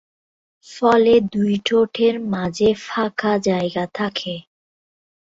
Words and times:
ফলে 0.69 1.13
দুই 1.33 1.53
ঠোঁটের 1.65 2.15
মাঝে 2.33 2.69
ফাঁকা 2.85 3.33
জায়গা 3.47 3.83
থাকে। 3.93 4.33